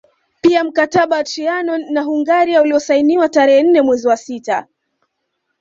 [0.41, 4.67] Pia mkataba wa Trianon na Hungaria uliosainiwa tarehe nne mwezi wa sita